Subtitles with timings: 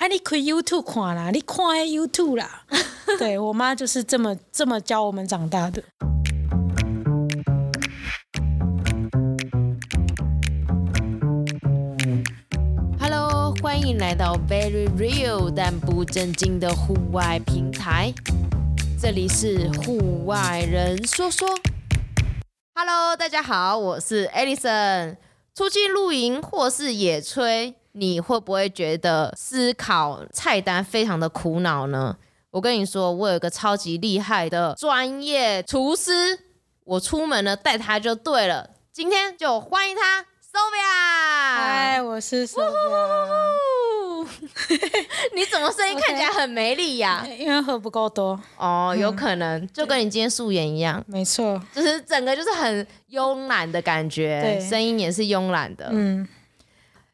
[0.00, 2.64] 啊，你开 YouTube 看啦，你看 YouTube 啦。
[3.20, 5.82] 对，我妈就是这么这么教我们长大的。
[12.98, 18.14] Hello，欢迎来到 Very Real 但不正经的户外平台，
[18.98, 21.46] 这里是户外人说说。
[22.74, 25.18] Hello，大家好，我是 Alison。
[25.54, 32.16] 出去露营或是野炊，你会不会觉得思考菜单非常的苦恼呢？
[32.50, 36.38] 我跟你说，我有一个超级厉害的专业厨师，
[36.84, 38.70] 我出门了带他就对了。
[38.92, 41.56] 今天就欢迎他，Sylvia。
[41.56, 42.70] 嗨，我是 Sylvia。
[45.34, 47.36] 你怎么声音看起来很没力呀、啊？Okay.
[47.36, 55.88] 因为喝不够多哦，有可能、嗯、就跟你今天素颜一样，没错，就是整个就是很慵懒的感觉，声音也是慵懒的。
[55.92, 56.28] 嗯，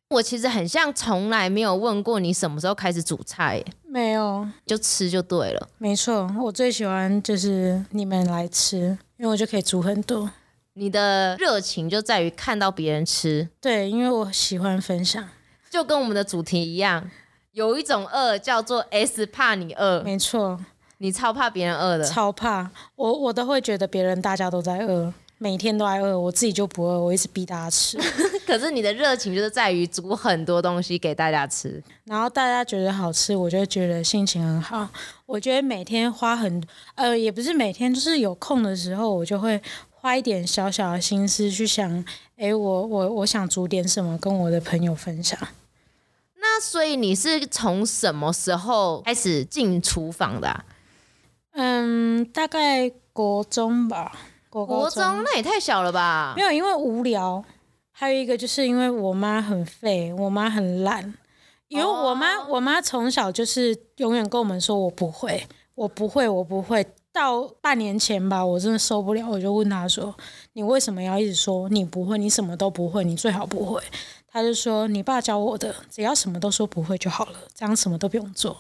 [0.09, 5.69] 我其实很像从来没有问过你什么时候开始煮菜，没有，就吃就对了。
[5.79, 10.31] 没错，我最喜欢就是你们来吃，因为我就可以煮很多。
[10.75, 15.29] 你的热情就在于看到别人吃，对，因为我喜欢分享。
[15.69, 17.11] 就跟我们的主题一样，
[17.51, 20.61] 有一种饿叫做 S 怕你饿，没错，
[20.99, 27.99] 你超怕别人饿的，超怕，我我都会觉得别人大家都在饿，每天都在饿，我自己就不饿，我一直逼大家吃。
[28.47, 34.89] 可是你的热情就是在于煮很多东西给大家吃，然后大家觉得好吃，我就觉得心情很好。
[35.27, 36.63] 我觉得每天花很
[36.95, 42.05] 呃，也不是每天，就是有空的时候，我就会花一点小小的心思去想，
[42.37, 45.37] 哎，我我我想煮点什么跟我的朋友分享。
[46.39, 50.65] 那所以你是从什么时候开始进厨房的啊？
[51.53, 54.13] 嗯，大概国中吧。
[54.49, 56.33] 国中，国中那也太小了吧？
[56.37, 57.45] 没有，因为无聊。
[57.99, 61.15] 还有一个就是因为我妈很废，我妈很懒。
[61.69, 65.43] 因为我妈，我妈从小就是永远跟我们说我不会，
[65.75, 66.87] 我不会，我不会。
[67.11, 70.15] 到半年前吧，我真的受不了，我就问她说
[70.53, 72.19] ：“你为什么要一直说你不会？
[72.19, 73.83] 你什么都不会，你最好不会。”
[74.31, 78.59] 她就说：“你爸教我的，只要什么都说不会就好了，这样什么都不用做。”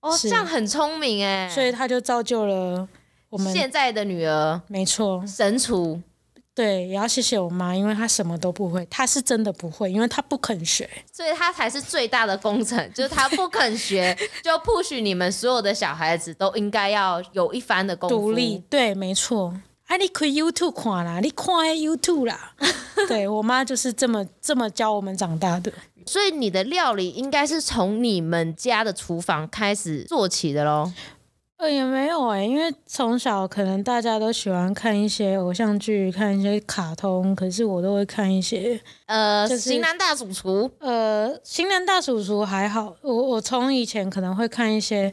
[0.00, 2.86] 哦，这样很聪明哎，所以他就造就了
[3.30, 4.60] 我们现在的女儿。
[4.68, 6.02] 没错，神厨。
[6.58, 18.16] 对，也要谢谢我妈，因为她什么都不会，她是真的不会，因为她不肯学，所以她才是最大的功臣，就是她不肯学，就 push 你们所有的小孩子都应该要有一番的功夫。
[18.16, 19.54] 独立，对，没错。
[19.86, 22.54] 啊，你开 YouTube 看啦，你看 YouTube 啦。
[23.06, 25.72] 对，我妈就是这么这么教我们长大的，
[26.06, 30.92] 所以你的料理应该是从你们家的厨房开始做起的喽。
[31.58, 40.68] 呃，也没有哎、欸，因为从小可能大家都喜欢看一些偶像剧，看一些卡通，可是我都会看一些呃，就是《型男大主厨》。
[40.78, 45.12] 呃，《型男大主厨》还好，我我从以前可能会看一些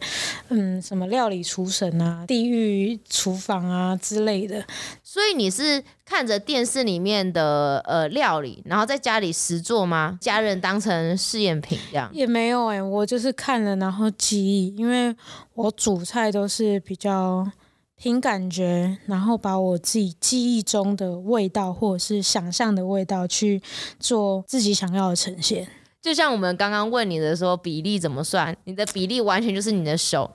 [0.50, 4.64] 嗯，什么料理厨神啊、地狱厨房啊之类的。
[5.04, 10.18] 所以你是看着电视里面的呃料理，然后在家里实做吗？
[10.22, 12.08] 家人当成试验品这样？
[12.14, 15.16] 也没有哎、欸，我就是看了然后记忆，因为
[15.56, 17.50] 我煮菜都是比较
[17.96, 23.62] 凭感觉，然后把我自己记忆中的味道或者是想象的味道去
[24.00, 25.68] 做自己想要的呈现。
[26.04, 28.56] 就像我们刚刚问你的时候，比例怎么算？
[28.66, 30.30] 你的比例完全就是你的手，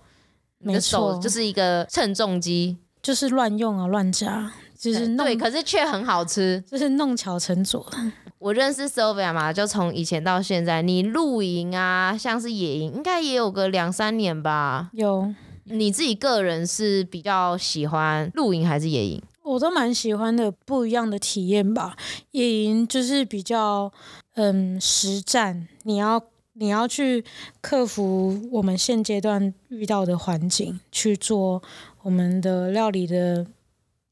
[0.59, 4.53] 你的手就是一个称重机，就是乱用啊，乱加。
[4.81, 7.87] 就是弄对，可是却很好吃，就是弄巧成拙。
[8.39, 14.89] 我认识 Sylvia 嘛，就从以前到现在，你露营啊，像是野营，应该也有个两三年吧？
[14.95, 15.35] 有。
[15.65, 19.23] 你自己个人是比较喜欢露营还是野营？
[19.43, 21.95] 我都蛮喜欢的，不一样的体验吧。
[22.31, 23.93] 野营就是比较
[24.37, 26.21] 嗯实战，你要
[26.55, 27.23] 你要去
[27.61, 31.63] 克服我们现阶段遇到的环境，去做
[32.03, 33.47] 我们的料理的。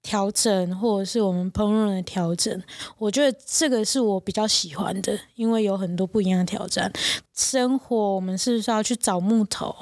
[0.02, 2.62] 调整，或者是我们烹饪的调整，
[2.96, 6.90] 我觉得这个是我比较喜欢的，因为有很多不一样的挑战。
[7.34, 9.74] 生活，我们是不是要去找木头？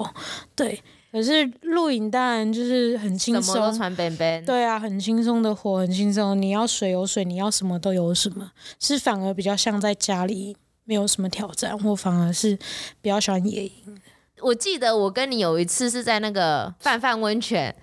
[0.54, 0.82] 对，
[1.12, 4.44] 可是露营当然就是很轻松，什么都穿便便。
[4.44, 6.40] 对啊，很轻松的火，很轻松。
[6.40, 8.50] 你要水有水，你要什么都有什么，
[8.80, 12.58] 是反而比较像在家里没有什么挑战，或反而是
[13.00, 14.00] 比较喜欢野营。
[14.42, 17.74] 我记得我跟你有一次是在那个泛泛温泉。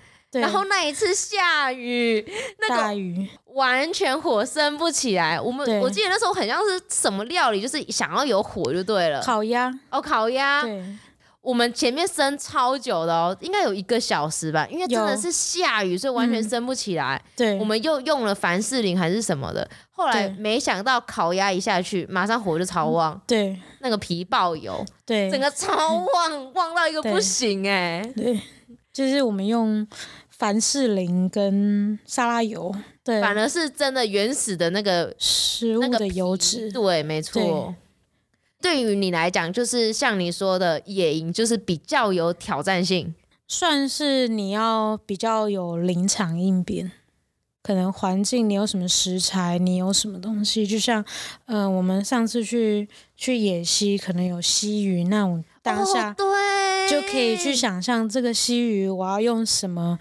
[0.41, 2.25] 然后那一次下雨，
[2.59, 3.29] 那个大雨。
[3.53, 5.39] 完全火升不起来。
[5.39, 9.21] 我们我记得那时候很像是什么料理，就是想要有火就对了。
[9.21, 9.71] 烤鸭。
[9.91, 10.63] 哦，烤鸭。
[10.63, 10.83] 对，
[11.39, 17.21] 我们前面升超久的哦，应该有一个小时吧，因为真的是下雨，所以完全升不起来。
[17.35, 23.21] 对，我们又用了凡士林还是什么的，后来没想到烤鸭一下去，马上火就超旺。
[23.27, 28.01] 对，那个皮爆油，对，整个超旺， 旺到一个不行哎。
[28.15, 28.41] 对，
[28.91, 29.87] 就是我们用
[30.43, 36.69] 凡士林跟沙拉油，对，反而是真的原始的那个食物的油脂。
[36.69, 37.73] 对，没错。
[38.61, 43.15] 对于你来讲，就是像你说的野营，就是比较有挑战性，
[43.47, 46.91] 算是你要比较有临场应变。
[47.61, 51.01] 可能环境你有什么食材，你有什么东西，就像，
[51.45, 56.25] 嗯、呃，我们上次去去野溪，可能有溪鱼那种当下，哦、对，
[56.93, 59.97] 就可以去想象这个西鱼，我要用什么，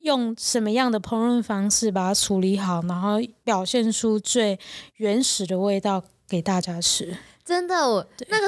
[0.00, 4.58] 用什么样的烹饪方式把它处理好，然后表现出最
[4.96, 7.14] 原始的味道给大家吃。
[7.44, 8.46] 真的，我那个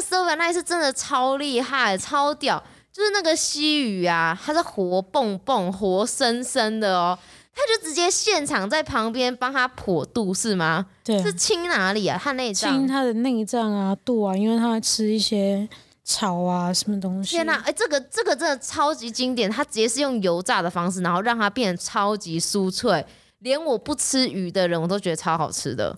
[0.48, 7.18] 一次真的超厉害，超屌，就是那个西鱼啊，它是活蹦蹦、活生生的哦，
[7.54, 10.86] 他就直接现场在旁边帮他剖肚是吗？
[11.04, 12.18] 对，是清哪里啊？
[12.22, 12.72] 他内脏？
[12.72, 15.68] 清他的内脏啊、肚啊，因为他会吃一些
[16.10, 17.36] 草啊什么东西。
[17.36, 23.06] 天哪，哎，这个这个真的超级经典，它直接是用油炸的方式，然后让它变得超级酥脆，
[23.38, 25.96] 连我不吃鱼的人我都觉得超好吃的。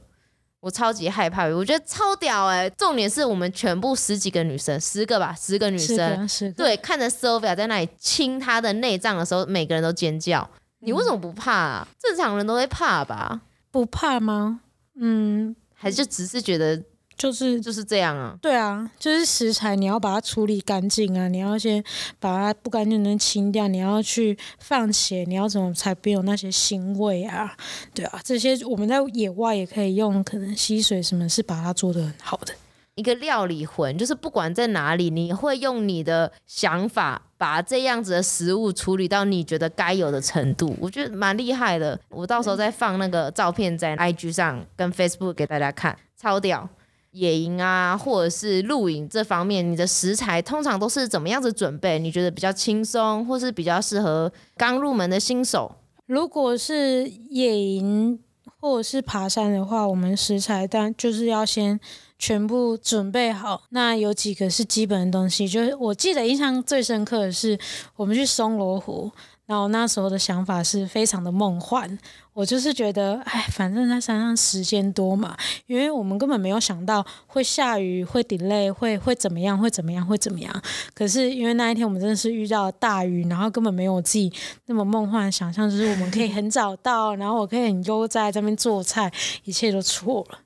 [0.60, 2.70] 我超级害怕，我觉得超屌哎、欸！
[2.70, 10.48] 重点是我们全部十几个女生，十个吧，十个女生，对，看着 Sylvia 在那里亲她的内脏的时候，每个人都尖叫。
[10.78, 11.88] 你为什么不怕啊？
[11.98, 13.40] 正常人都会怕吧？
[13.72, 14.60] 不怕吗？
[15.00, 16.80] 嗯，还是就只是觉得。
[17.16, 21.82] 就是就是这样啊，对啊，就是食材你要把它处理干净啊，你要先
[22.18, 27.56] 把它不干净的清掉，你要去放血，你要怎么才不有那些腥味啊？
[27.94, 32.54] 对啊，这些我们在野外也可以用，可能溪水什么是把它做的很好的
[32.94, 41.98] 一个料理魂，就是不管在哪里，你会用你的想法把这样子的食物处理到你觉得该有的程度，我觉得蛮厉害的。
[42.10, 46.68] 我到时候再放那个照片在 IG 上跟 Facebook 给大家看，超屌。
[47.12, 51.98] 野营啊，或者是露营这方面，你的食材通常都是怎么样子准备？
[51.98, 55.76] 你觉得比较轻松，或是比较适合刚入门的新手？
[56.06, 58.18] 如果是野营
[58.60, 61.78] 或者是爬山的话，我们食材但就是要先
[62.18, 63.62] 全部准备好。
[63.70, 67.58] 那有几个是基本的东西，就是我记得印象最深刻的是
[67.96, 69.10] 我们去松罗湖。
[69.52, 71.98] 然后那时候的想法是非常的梦幻，
[72.32, 80.50] 我就是觉得，哎，反正在山上时间多嘛，因为我们根本没有想到会下雨、会 delay、会会怎么样、会怎么样、会怎么样。
[80.94, 84.32] 可是因为那一天我们真的是遇到了大雨，然后根本没有自己
[84.64, 89.12] 那么梦幻的想象，就是我们可以很早到，然后我可以很悠哉在这边做菜，
[89.44, 90.38] 一切都错了。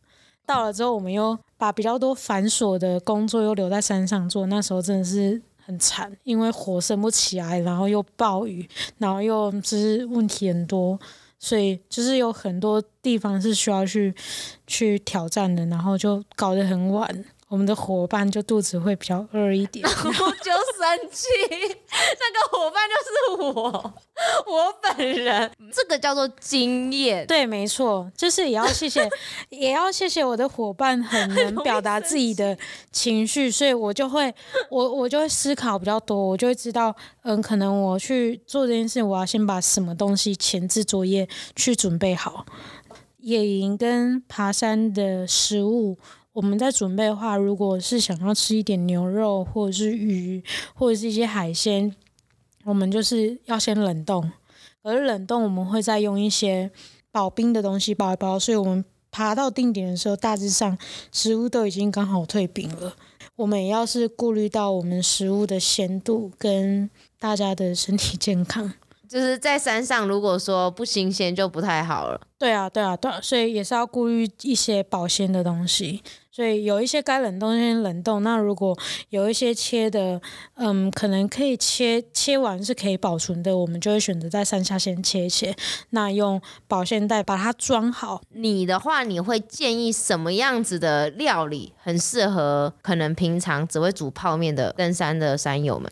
[0.44, 5.40] 到了之后，我们又把比较多繁琐的工作又留在山上做，那时候真的是。
[5.66, 8.68] 很惨，因为火生不起来，然后又暴雨，
[8.98, 10.96] 然后又就是问题很多，
[11.40, 14.14] 所以就是有很多地方是需要去
[14.68, 17.24] 去挑战的，然后就搞得很晚。
[17.48, 21.28] 我们的伙伴就肚子会比较饿一点， 然后就生气。
[21.48, 23.94] 那个伙伴就是我，
[24.46, 25.50] 我本人。
[25.72, 27.24] 这个叫做经验。
[27.26, 29.08] 对，没错，就是也要谢谢，
[29.50, 32.56] 也要谢谢我的伙伴，很能表达自己的
[32.90, 34.34] 情绪，所以我就会，
[34.68, 42.44] 我我就会思考比较多，我就会知道，嗯，可能我去做这件事，我要先把什么东西前置作业去准备好。
[43.18, 45.96] 野营跟爬山的食物。
[46.36, 50.44] 我们在准备的话，如果是想要吃一点牛肉，或者是鱼，
[50.74, 51.96] 或者是一些海鲜，
[52.66, 54.30] 我们就是要先冷冻。
[54.82, 56.70] 而冷冻，我们会再用一些
[57.10, 60.76] 保冰的东西包一包，所以我们爬到定点的时候，大致上
[61.10, 62.94] 食物都已经刚好退冰了。
[63.36, 68.74] 我们也要是顾虑到我们食物的鲜度跟大家的身体健康。
[69.08, 72.20] 就是在山上，如果说不新鲜就不太好了。
[72.36, 76.02] 对啊，对啊，对啊，所以也是要顾虑一些保鲜的东西。
[76.36, 78.22] 所以有一些该冷冻先冷冻。
[78.22, 78.78] 那如果
[79.08, 80.20] 有一些切的，
[80.56, 85.56] 嗯，可能可以切切完是可以保存的，我们就会选择在山下先切一切。
[85.90, 86.38] 那用
[86.68, 88.20] 保鲜袋把它装好。
[88.34, 95.90] 你的话，你会建议什么样子的料理很适合可能平常只会煮泡面的登山的山友们？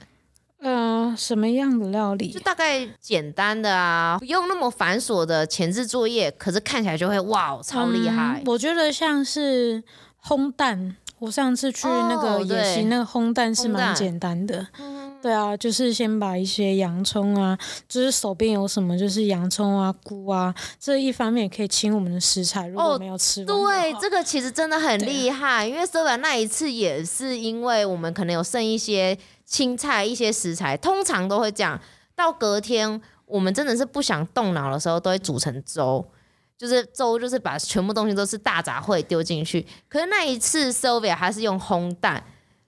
[0.60, 2.30] 呃，什么样的料理？
[2.30, 8.42] 就大概简单的啊，不用那么繁琐的前置作业，可是看起来就会哇，超厉害。
[8.42, 9.82] 嗯，我觉得像是
[10.26, 14.66] 烘蛋，我上次去那个野溪，那个烘蛋是蛮简单的。
[15.20, 22.66] 对啊，就是先把一些洋葱啊，就是手边有什么，就是洋葱啊、菇啊，这一方面也可以清我们的食材。
[22.66, 25.66] 如果没有吃过，对，这个其实真的很厉害。
[25.66, 29.16] 因为 Sylvia 那一次也是因为我们可能有剩一些
[29.46, 31.80] 青菜、一些食材，通常都会这样。
[32.14, 36.06] 到隔天，我们真的是不想动脑的时候，都会煮成粥。
[36.56, 39.66] 就是粥，就是把全部东西都是大杂烩丢进去。
[39.88, 42.24] 可是那一次 Sylvia 还是用烘蛋。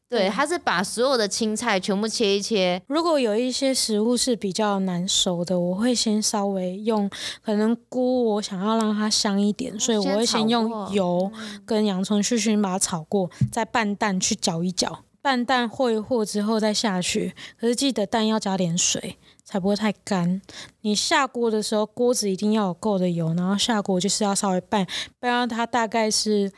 [0.09, 2.81] 对，他是把所有的青菜全部切一切。
[2.87, 7.11] 如果有一些食物是比较难熟的，我会先稍微用，
[7.43, 11.28] 可能菇我想要让它香一点，所以我会先用油
[11.64, 17.35] 跟洋葱去熏把它炒过，再拌蛋去搅一搅，拌蛋和一和之后再下去。
[17.59, 20.40] 可是记得蛋要加点水，才不会太干。
[20.83, 24.87] 你下锅的时候，锅子一定要有够的油，然后下锅就是要稍微拌，
[25.18, 26.52] 拌到它大概是。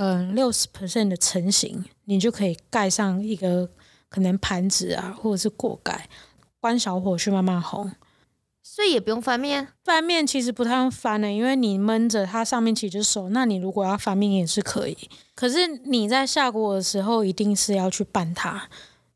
[0.00, 3.68] 嗯，六十 percent 的成型，你就可以盖上一个
[4.08, 6.08] 可能盘子啊，或者是锅盖，
[6.60, 7.90] 关小火去慢慢烘。
[8.78, 13.28] 所以也不用翻面，翻面其实不太用翻的、欸，因为你焖着它上面其实就熟。
[13.30, 14.96] 那你如果要翻面也是可以，
[15.34, 18.68] 可是你在下锅的时候一定是要去拌它，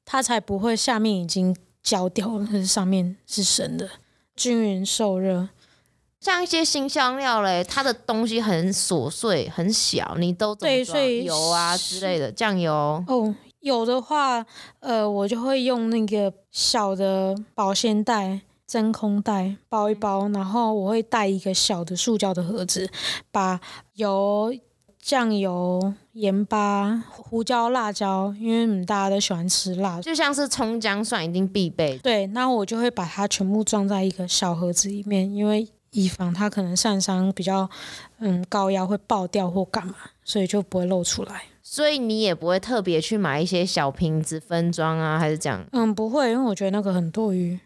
[0.04, 3.88] 它才不会下面已经焦掉了，可是上面是生的，
[4.34, 5.48] 均匀受热。
[6.18, 12.72] 像一些新香料嘞，它的东西很琐碎、很小，你都怎么装油啊之类的酱油。
[13.06, 14.44] 哦，有的话，
[14.80, 18.40] 呃，我就会用那个小的保鲜袋、
[18.72, 22.88] 真空袋包一包，然后我会带一个小的塑胶的盒子，
[23.30, 23.60] 把
[23.96, 24.50] 油、
[24.98, 31.98] 酱油、盐巴、胡椒、辣椒，因为大家都喜欢吃辣，就像是葱姜蒜一定必备。
[31.98, 35.68] 对，那我就会把它全部装在一个小盒子里面，因为。
[35.94, 37.68] 以防它可能上伤比较
[38.20, 41.42] 嗯高压会爆掉或干嘛，所以就不会露出来。
[41.62, 45.62] 所以你也不会特别去买一些小瓶子分装啊，还是这样？
[45.72, 47.60] 嗯，不会，因为我觉得那个很多余。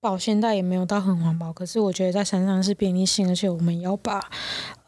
[0.00, 4.18] 保鲜袋也没有到很环保，可是我觉得在山上是便利性，而且我们要把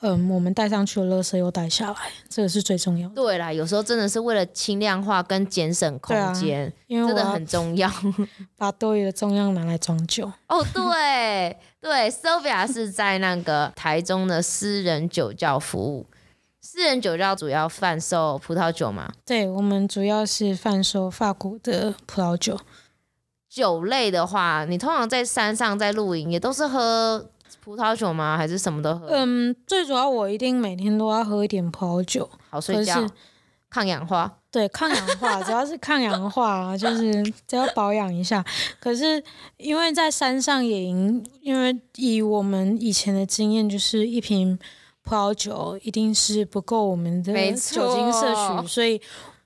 [0.00, 1.96] 嗯我们带上去的垃圾又带下来，
[2.30, 3.14] 这个是最重要的。
[3.16, 7.90] 对啦，有时候真的是为了轻量化跟节省空间，啊，因为真的很重要。
[8.56, 10.32] 把多余的重量拿来装酒。
[10.48, 16.06] 哦，对对，Sylvia 是在那个台中的私人酒窖服务，
[16.62, 19.12] 私人酒窖主要贩售葡萄酒嘛？
[19.26, 22.58] 对，我们主要是贩售法国的葡萄酒。
[23.52, 27.22] 酒类的话，你通常在山上在露营也都是喝
[27.62, 28.34] 葡萄酒吗？
[28.34, 29.08] 还是什么都喝？
[29.10, 33.06] 嗯，最主要我一定每天都要喝一点葡萄酒，好睡觉，
[33.68, 34.38] 抗氧化。
[34.50, 38.42] 对，抗氧化，主要是抗氧化，就是只要保养一下。
[38.80, 39.22] 可是
[39.58, 44.58] 因为在山上野营，因为以我们以前的经验，就是一瓶
[45.02, 48.98] 葡萄酒一定是不够我们的酒精摄取，所以。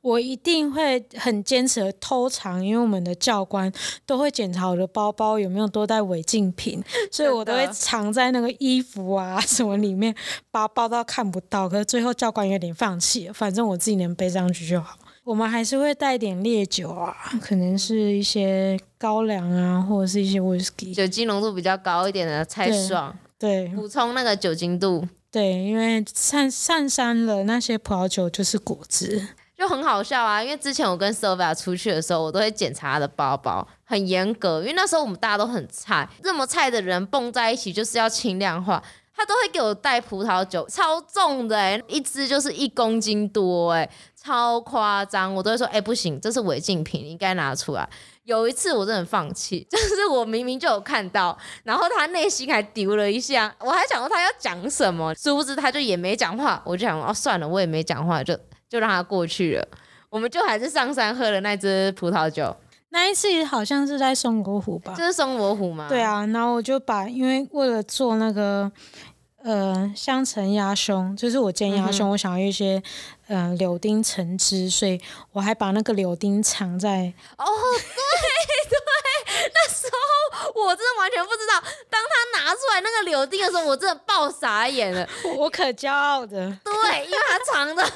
[0.07, 3.73] 我一定会很坚持的偷藏，因为我们的教官
[4.07, 10.15] 都会检查我的包包有没有多带违禁品，所以我都会藏在那个衣服啊 什么里面，
[10.53, 11.69] 把包到看不到。
[11.69, 14.97] 可是最后教官有点放弃了，反正我自己能背上去就好。
[15.25, 23.13] 我们还是会带点烈酒啊，可能是一些高粱啊，或者是一些 whisky，酒精浓度比较高一点的才爽。
[23.37, 25.05] 对，补充那个酒精度。
[25.33, 29.27] 对，因为上上山了，那些葡萄酒就是果汁。
[29.57, 34.61] 就很好笑啊，因为之前我跟 Sylvia 出去的时候，我都会检查他的包包，很严格。
[34.61, 38.83] 因为那时候我们大家都很菜，这么菜的人蹦在一起就是要轻量化，
[39.17, 45.35] 他都会给我带葡萄酒，超重的哎，一支就是一公斤多哎，超夸张。
[45.35, 47.89] 我都会说，哎，不行，这是违禁品，你应该拿出来。
[48.25, 58.39] 有一次我真的放弃， 就是我明明就有看到，然后他内心还丢了一下，我还想说他要讲什么，殊不知他就也没讲话，我就想哦，算了，我也没讲话就。
[58.69, 59.69] 就让他过去了，
[60.11, 62.57] 我们就还是上山喝了那支葡萄酒。
[62.91, 64.95] 那一次好像是在松果湖吧？
[64.97, 65.87] 这是松果湖吗？
[65.89, 68.71] 对啊，然后我就把，因为为了做那个
[69.43, 72.83] 呃香橙鸭胸，就是我煎鸭胸，嗯、我想要一些
[73.27, 75.01] 嗯、呃、柳丁橙汁，所以
[75.33, 78.77] 我还把那个柳丁藏在哦，对对。
[79.65, 85.09] 那时候我真的完全不知道，当他拿出来那个柳丁的时候，我真的爆傻眼了。
[85.37, 87.93] 我可骄傲的，对，因为它藏的很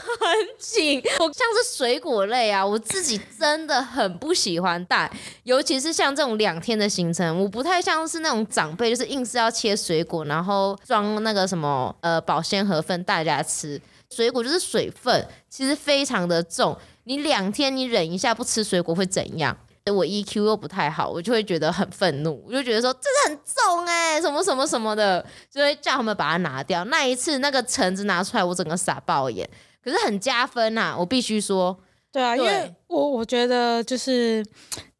[0.58, 1.02] 紧。
[1.18, 5.10] 我像是水果类啊，我自己真的很不喜欢带，
[5.44, 13.80] 尤其是像这种两天的行程，我不太像是那种长辈，就是硬是要切水果，然后装那个什么呃保鲜盒分大家吃。
[14.10, 19.56] 水果就是水分，其实非常的重，你两天你忍一下不吃水果会怎样？
[19.90, 26.84] 我 EQ 又不太好，我就会觉得很愤怒，我就觉得说这是很重哎、欸，什么什么什么的，就会叫他们把它拿掉。
[26.84, 29.48] 那一次那个橙子拿出来，我整个傻爆眼。
[29.82, 31.78] 可是很加分呐、啊，我必须说。
[32.12, 34.44] 对啊，对因为我我觉得就是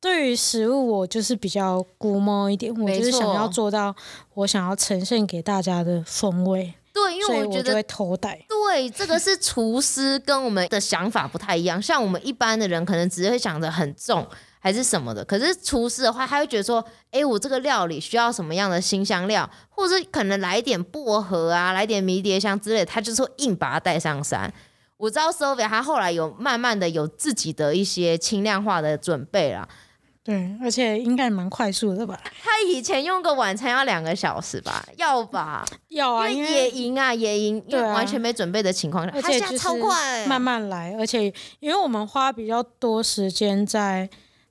[0.01, 3.95] 对于食物，我就是比较估摸一点，我就是想要做到
[4.35, 6.73] 我想要呈现给大家的风味。
[6.93, 8.39] 对，因为我觉得偷带。
[8.49, 11.83] 对，这个是厨师跟我们的想法不太一样。
[11.83, 14.27] 像我们一般的人，可能只会想着很重
[14.63, 15.25] 还是什么的。
[15.25, 24.53] 可是厨师的话，他会觉得说，哎，我这个料理需要什么样的新香料，或者可能来一点薄荷啊，来点迷迭香之类，他就是会硬把它带上山。
[24.99, 29.67] 我知道 Sylvia 他后来有慢慢的有自己的一些轻量化的准备啦，
[30.23, 32.21] 对，而且应该蛮快速的吧？
[32.43, 34.85] 他以前用个晚餐要两个小时吧？
[34.99, 35.65] 要吧？
[35.89, 44.11] 要啊，因为野营啊，野营，因为完全没准备的情况下，而且超快，慢慢来，而且因为我们花比较多时间在。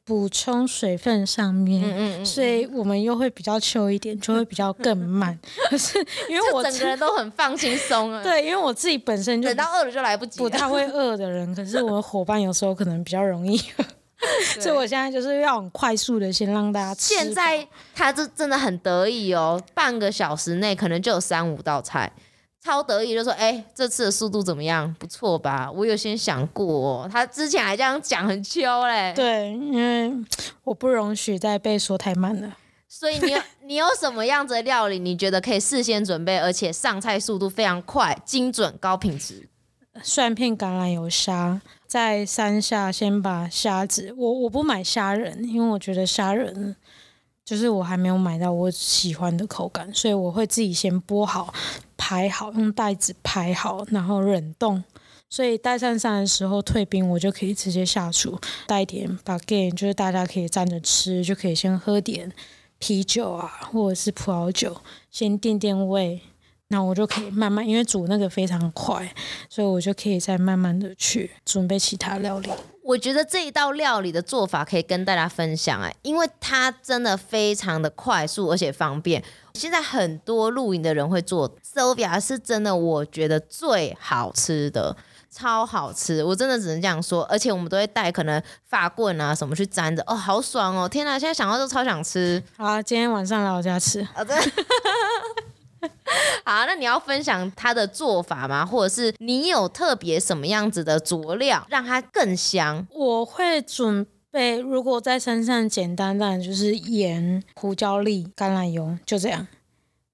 [0.10, 5.38] 补充水分上面，嗯嗯嗯，所以我们又会比较秋一点，就会比较更慢。
[5.70, 11.48] 可是因为我整个人都很放轻松啊， 对，因为我自己本身就等到饿了就来不及，不太会饿的人。
[11.54, 13.56] 可是我的伙伴有时候可能比较容易，
[14.56, 17.14] 对所以我现在就是要很快速的先让大家吃。
[17.14, 22.12] 现在他这真的很得意哦，半个小时内可能就有三五道菜。
[22.62, 24.94] 超得意，就说：“哎、欸，这次的速度怎么样？
[25.00, 25.72] 不错吧？
[25.72, 29.14] 我有先想过、哦，他之前还这样讲，很秋嘞。
[29.16, 30.14] 对，因为
[30.66, 32.58] 我不容许再被说太慢了。
[32.88, 39.48] 所以你有你有什么样子的料理，你觉得可以事先准备，而且上菜速度非常快、精准、高品质？
[40.04, 46.76] 蒜片橄榄油虾，在山下先把虾子，我我不买虾仁，因为我觉得虾仁。”
[47.50, 51.52] 就是我还没有买到我喜欢的口感，所以我会自己先剥好、
[51.98, 54.84] 排好，用袋子排好，然后冷冻。
[55.32, 62.32] 所以带上山的时候退冰，我就可以直接下厨，带点 baguette，就是大家可以站着吃，就可以先喝点
[62.78, 64.80] 啤酒啊，或者是葡萄酒，
[65.10, 66.22] 先垫垫胃。
[66.68, 69.12] 那我就可以慢慢，因为煮那个非常快，
[69.50, 72.50] 所以我就可以再慢慢的去准备其他料理。
[72.90, 79.24] 我觉得这一道料理的做法可以跟大家分享哎，因为它真的非常的快速而且方便。
[79.54, 84.98] 现在很多露营的人会做，Sylvia 是真的，我觉得最好吃的，
[85.30, 87.22] 超好吃，我真的只能这样说。
[87.26, 90.90] 而且我们都会带可能发棍啊什么去粘着，哦，好爽哦！
[90.90, 92.42] 天哪，现在想到都超想吃。
[92.58, 94.04] 好，今天晚上来我家吃。
[94.16, 94.36] 好的。
[96.46, 98.66] 好，那你要分享它的做法吗？
[98.66, 102.86] 或者是你有特别什么样子的佐料让它更香？
[102.92, 109.48] 我会准备，如果在山上简单，当然就是盐、胡椒粒、橄榄油，就这样。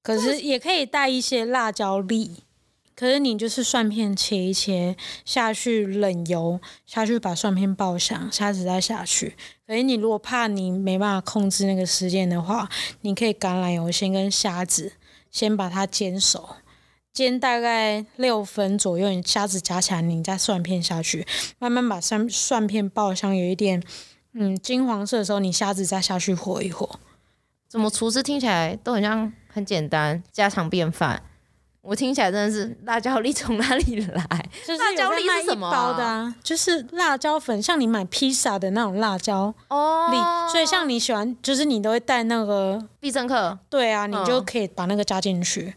[0.03, 2.43] 可是也可以带一些辣椒粒。
[2.95, 9.35] 可是你就是蒜片切一切下去，冷油下去把蒜片爆香，虾子再下去。
[9.67, 12.69] 可是你如果怕你没办法控制那个时间的话，
[13.01, 14.93] 你可以橄榄油先跟虾子。
[15.35, 16.55] 先把它煎熟，
[17.11, 21.27] 煎大概六分左右，你虾子夹起来，你再蒜片下去，
[21.59, 23.83] 慢慢把蒜蒜片爆香，有一点
[24.31, 26.89] 嗯金黄色的时候，你虾子再下去和一和。
[27.67, 31.21] 怎么厨师听起来都很像很简单家常便饭？
[31.85, 34.49] 我听起来真的是辣椒粒从哪里来？
[34.65, 36.35] 就是辣椒粒是什么包的啊？
[36.43, 40.09] 就是辣椒粉，像你买披萨的那种辣椒哦。
[40.11, 40.17] 粒，
[40.51, 43.57] 所以像你喜欢，就是你都会带那个必胜客。
[43.69, 45.61] 对啊，你就可以把那个加进去。
[45.61, 45.75] 嗯、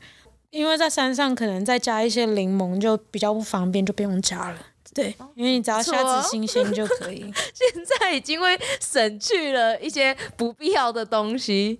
[0.50, 4.56] 因为在山上可能再加一些柠檬就比较不方便，就不用加了。
[4.94, 7.20] 对，因为你只要虾子新鲜就可以。
[7.54, 11.78] 现在已经会省去了一些不必要的东西。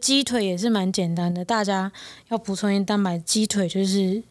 [0.00, 1.92] 鸡腿也是蛮简单的，大家
[2.28, 3.18] 要补充一蛋白。
[3.18, 4.22] 鸡腿就是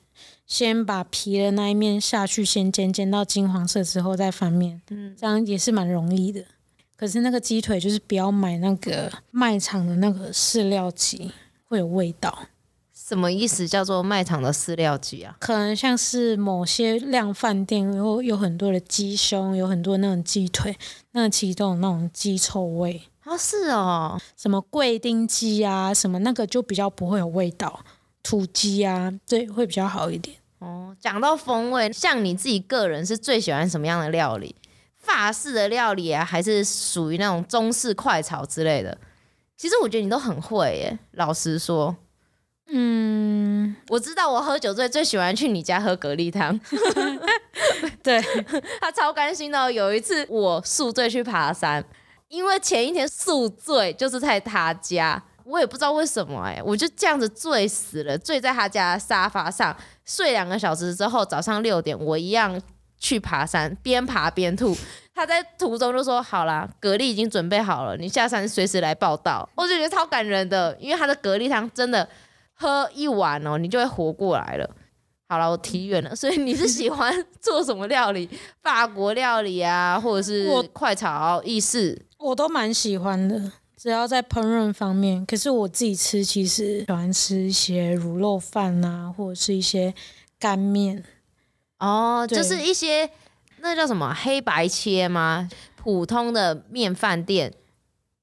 [0.46, 6.44] 先把皮的那一面下去先煎，煎到金黄色之后再翻面，嗯，这样也是蛮容易的。
[6.96, 11.32] 可是那个鸡腿就是不要买那个卖场的那个饲料鸡，
[11.66, 12.48] 会有味道。
[12.94, 13.68] 什么意思？
[13.68, 15.36] 叫做卖场的饲料鸡啊？
[15.40, 20.76] 可能像是某些量贩店然后有很多的鸡胸，有很多那种鸡腿，
[21.12, 23.04] 那其实都有那种鸡臭味。
[23.28, 27.84] 哦，是哦，什么贵丁鸡啊，什么那个就比较不会有味道，
[28.24, 30.38] 土鸡啊，对，会比较好一点。
[30.60, 34.56] 哦，讲到风味，像你自己个人是最喜欢什么样的料理？
[34.98, 38.98] 法式的料理啊，还是属于那种中式快炒之类的？
[39.58, 41.96] 其实我觉得你都很会耶，老实说。
[42.70, 46.58] 嗯，我知道我喝酒醉最喜欢去你家喝蛤蜊汤。
[48.02, 48.22] 对，
[48.80, 49.72] 他超甘心的。
[49.72, 51.84] 有一次我宿醉去爬山。
[52.30, 62.62] 因为前一天宿醉，就是在他家，我也不知道为什么哎、我就这样子醉死了，醉在他家沙发上睡两个小时之后，早上六点我一样
[63.00, 64.76] 去爬山，边爬边吐。
[65.16, 72.08] 他在途中就说：“好啦，蛤蜊已经准备好了，你下山随时来报到。”我就觉得超感人的，因为他的蛤蜊汤真的
[72.54, 74.70] 喝一碗哦，你就会活过来了。
[75.30, 76.14] 好了，我提远了。
[76.16, 78.30] 所以你是喜欢 做什么料理？
[78.62, 83.52] 法国料理啊，或者是快炒、意式，我都蛮喜欢的。
[83.76, 89.94] 只要在烹饪方面，可是我自己吃，其实喜欢吃一些卤肉饭啊，或者是一些
[90.40, 91.04] 干面。
[91.80, 93.10] 哦，就是一些
[93.60, 95.50] 那叫什么黑白切吗？
[95.76, 97.54] 普通的面饭店。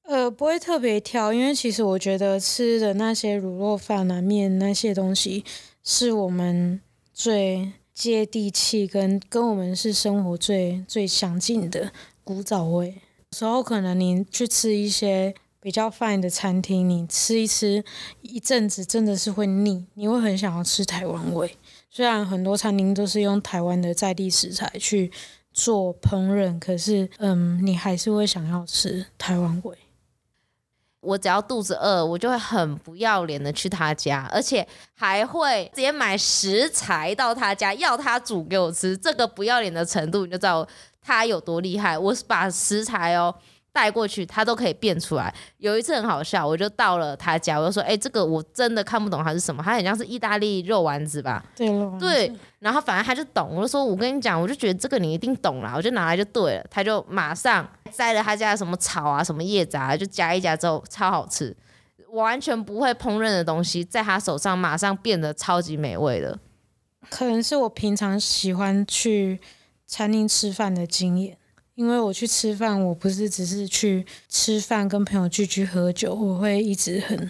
[0.03, 5.45] 呃，不会特别挑，因为其实我觉得吃的那些卤肉饭啊、面那些东西，
[5.83, 6.81] 是我们。
[7.15, 11.89] 最接地气，跟跟我们是生活最最相近的
[12.25, 12.87] 古早味。
[12.89, 17.81] 有时候可能你去吃一些比较 fine 的餐厅，你吃一吃
[18.21, 21.57] 一阵子，真的是会腻，你会很想要吃台湾味。
[21.89, 25.09] 虽然很多餐厅都是用台湾的在地食材去
[25.53, 29.77] 做烹饪，可是嗯，你还是会想要吃台湾味。
[31.05, 38.97] 我只要肚子饿，我就会很不要脸的去他家，而且还会直接买食材到他家，要他煮给我吃。
[38.97, 40.67] 这个不要脸的程度，你就知道
[41.01, 41.97] 他有多厉害。
[41.97, 43.33] 我是把食材哦。
[43.75, 45.33] 带过去，他都可以变出来。
[45.57, 51.67] 有一次很好笑，我就到了他家，我就说：“哎、欸，这个我真的看不懂它是什么，它很像是意大利肉丸子吧？”对
[51.99, 61.53] 对，然后反正他就懂，我就说：“我跟你讲，我就觉得这个你一定懂啦。”我就拿来就对了，他就马上摘了他家的什么草啊、什么叶子啊，就夹一夹之后超好吃，
[62.11, 66.39] 完全不会烹饪的东西，在他手上马上变得超级美味的。
[67.09, 69.39] 可能是我平常喜欢去
[69.85, 71.37] 餐厅吃饭的经验。
[71.75, 77.29] 因为我去吃饭，我不是只是去吃饭，跟朋友聚聚喝酒，我会一直很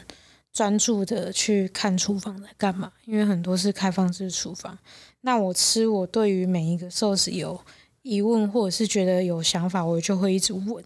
[0.54, 2.92] 专注的去看厨房在干嘛。
[3.06, 4.78] 因为很多是开放式厨房，
[5.22, 7.60] 那我吃，我对于每一个寿司有
[8.04, 10.84] 疑问，或者是觉得有想法，我就会一直问。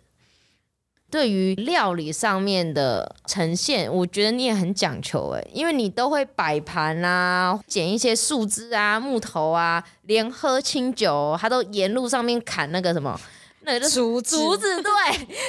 [1.11, 13.19] 对于料理上面的呈现，我觉得你也很讲求诶，因为你都会摆盘啊，捡一些树枝啊、木头啊，连喝清酒，他都沿路上面砍那个什么。
[13.61, 14.91] 那个竹子，竹子对，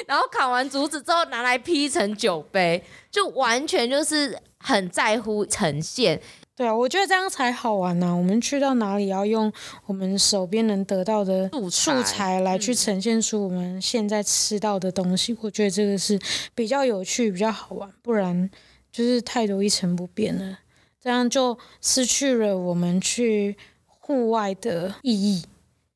[0.06, 6.20] 然后砍完竹子之后拿来劈成酒杯，就完全就是很在乎呈现。
[6.56, 8.14] 对啊，我觉得这样才好玩呢、啊。
[8.14, 9.50] 我们去到哪里要用
[9.86, 16.20] 我们手边能得到的素材来去呈现出我们现在吃到的东西，我觉得这个是
[16.54, 17.90] 比较有趣、比较好玩。
[18.02, 18.50] 不然
[18.92, 20.58] 就是太多一成不变了，
[21.00, 25.42] 这样就失去了我们去户外的意义。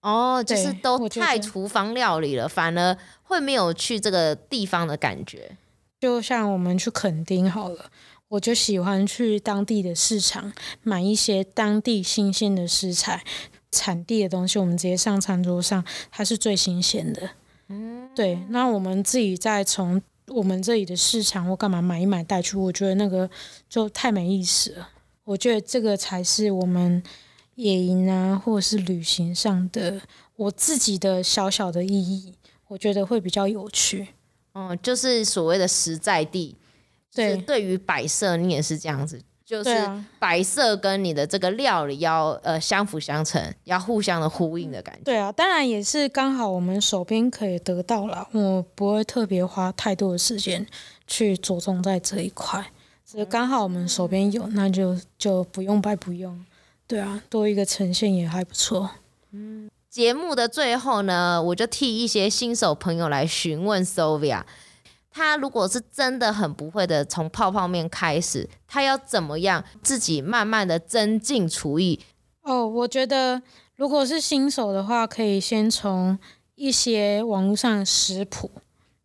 [0.04, 5.56] 哦，就是都太厨房料理了，反而会没有去这个地方的感觉。
[5.98, 7.86] 就像我们去垦丁好了，
[8.28, 13.24] 我就喜欢去当地的市场买一些当地新鲜的食材、
[13.70, 17.30] 产地的东西，我们直接上餐桌上，它是最新鲜的。
[17.68, 18.38] 嗯，对。
[18.50, 23.30] 那我们自己再从我们这里的市场或干嘛买一买带去，我觉得那个
[23.70, 24.90] 就太没意思了。
[25.24, 27.02] 我觉得这个才是我们。
[27.56, 30.00] 野营啊，或者是旅行上的
[30.36, 32.34] 我自己的小小的意义，
[32.68, 34.08] 我觉得会比较有趣。
[34.54, 36.56] 嗯，就是所谓的实在地。
[37.14, 39.70] 对，对于摆设，你也是这样子，就是
[40.18, 45.02] 摆设跟你的这个料理要呃相辅相成，要互相的呼应的感觉。
[45.04, 50.66] 对啊，当然也是刚好我们手边可以得到了，我不会特别花太多的时间
[51.06, 52.64] 去着重在这一块。
[53.06, 56.44] 只是刚好我们手边有，那就就不用白不用。
[56.86, 58.90] 对啊，多一个呈现也还不错。
[59.32, 64.42] 嗯，节目的最后呢，我就替一些新手朋友来询问 Sylvia，
[65.10, 72.00] 他如果是真的很不会的，从泡泡面开始，他要怎么样自己慢慢的增进厨艺？
[72.42, 73.40] 哦，我觉得
[73.76, 76.18] 如果是新手的话，可以先从
[76.54, 78.50] 一些网络上的食谱，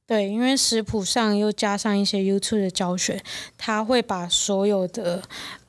[0.05, 3.23] 对，因为食谱上又加上一些 YouTube 的教学，
[3.57, 5.23] 他会把所有的。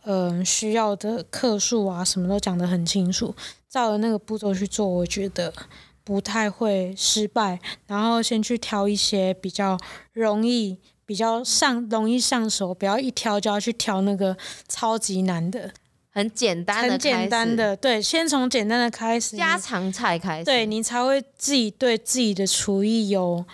[0.05, 3.35] 嗯，需要的克数啊，什么都讲得很清楚，
[3.69, 5.53] 照着那个步骤去做，我觉得
[6.03, 7.61] 不太会失败。
[7.87, 9.79] 然后先去挑一些比较
[10.13, 14.37] 容易、比较上容易上手，不要一挑就要去挑那个
[14.69, 15.71] 超级难的，
[16.11, 23.45] 很简单的，很简单的，对，先从简单的开始，家常菜开始，对，你才会自己对自己的厨艺有。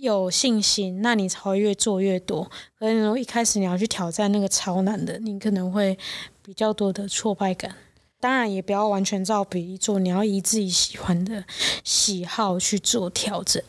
[0.00, 2.50] 有信心，那你才会越做越多。
[2.78, 5.98] 可能一开始你要去挑战那个超难的，你可能会
[6.42, 7.74] 比较多的挫败感。
[8.18, 11.44] 当然，也不要完全照比例做，你要以自己喜欢的
[11.84, 13.62] 喜好去做调整。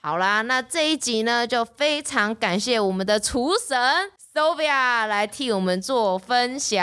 [0.00, 3.76] 好啦，那这一集呢，就非常感谢我们的厨神
[4.34, 6.80] Sylvia 来替我们做分享。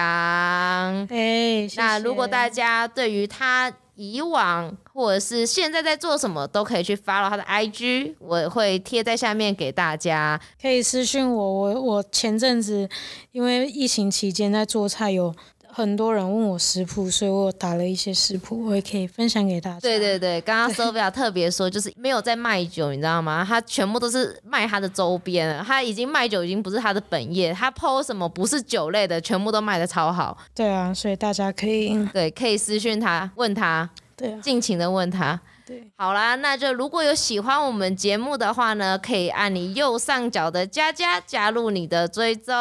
[1.10, 1.68] 哎。
[1.76, 10.42] 那如果大家对于他，以往或者是现在在做什么，都可以去发到他的 IG，我会贴在下面给大家。
[10.60, 12.90] 可以私信我，我我前阵子
[13.32, 15.34] 因为疫情期间在做菜，有
[15.74, 19.80] 很多人问我食谱，所以我打了一些食谱，我也可以分享给大家。
[19.80, 23.46] 对对对，刚刚 Sylvia 特别说，就是没有在卖酒，你知道吗？
[23.48, 30.38] 他全部都是卖他的周边，他已经卖酒已经不是他的本业，他 PO 什么不是酒类的，全部都卖的超好。
[30.54, 35.40] 对啊，所以大家可以对可以私讯他问他，对啊，尽情的问他。
[35.66, 42.54] 对，好啦，那就如果有喜欢我们节目的话呢，可以按你右上角的加加加入你的追踪。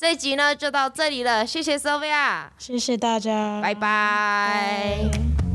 [0.00, 3.74] 这一集呢就到这里了，谢谢 Sophia，谢谢大家，拜。
[3.74, 5.49] 拜。